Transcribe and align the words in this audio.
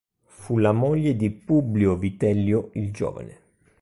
Fu 0.25 0.57
la 0.57 0.71
moglie 0.71 1.15
di 1.15 1.29
Publio 1.29 1.95
Vitellio 1.95 2.71
il 2.73 2.91
Giovane. 2.91 3.39